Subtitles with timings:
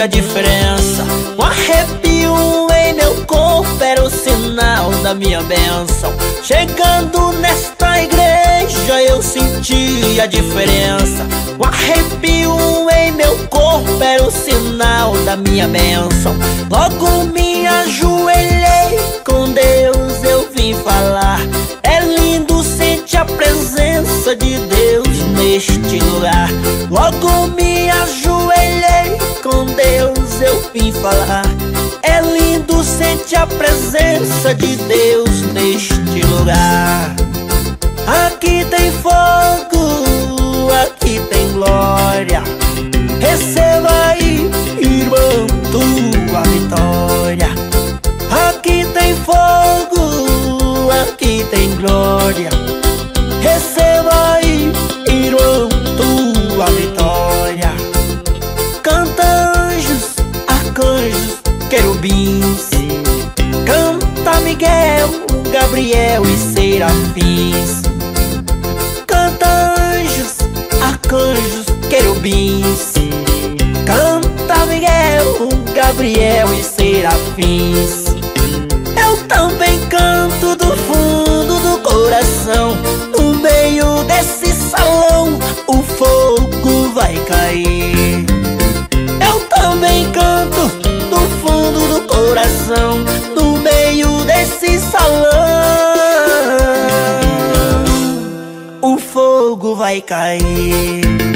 [0.00, 1.04] a diferença.
[1.38, 2.34] Um arrepio
[2.72, 6.12] em meu corpo era o sinal da minha bênção.
[6.42, 11.24] Chegando nesta igreja eu senti a diferença.
[11.58, 12.56] Um arrepio
[12.90, 16.34] em meu corpo era o sinal da minha bênção.
[16.70, 21.40] Logo me ajoelhei, com Deus eu vim falar.
[21.82, 26.48] É lindo sentir a presença de Deus neste lugar.
[26.90, 27.63] Logo me
[31.04, 31.44] falar.
[32.02, 37.14] É lindo sentir a presença de Deus neste lugar.
[38.26, 39.93] Aqui tem fogo,
[63.64, 65.08] Canta Miguel,
[65.52, 67.82] Gabriel e serafins.
[69.06, 70.38] Canta anjos,
[70.82, 72.94] arcanjos, querubins.
[73.86, 78.06] Canta Miguel, Gabriel e serafins.
[78.96, 79.53] Eu também
[92.34, 92.98] coração.
[93.36, 95.30] No meio desse salão,
[98.82, 101.33] o fogo vai cair.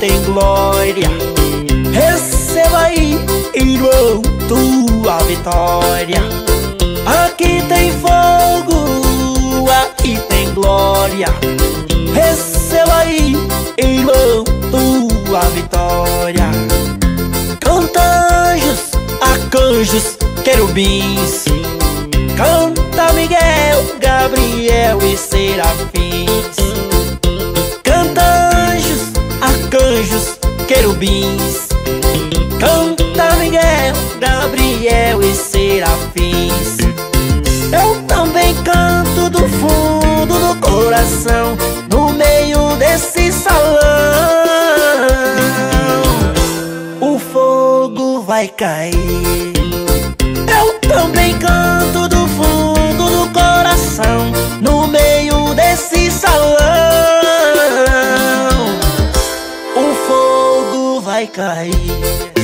[0.00, 1.08] Tem glória.
[1.92, 3.18] Receba aí,
[3.54, 6.22] irmão, tua vitória.
[7.24, 11.26] Aqui tem fogo, aqui tem glória.
[12.14, 13.34] Receba aí,
[13.76, 16.48] irmão, tua vitória.
[17.60, 18.00] Canta
[18.52, 21.44] anjos, arcanjos, querubins.
[22.36, 26.87] Canta Miguel, Gabriel e serafins.
[30.68, 31.68] Querubins.
[32.60, 36.76] Canta Miguel, Gabriel e serafins.
[37.72, 41.56] Eu também canto do fundo do coração,
[41.90, 43.78] no meio desse salão.
[47.00, 49.54] O fogo vai cair.
[50.54, 51.57] Eu também canto
[61.18, 62.37] O fogo vai cair.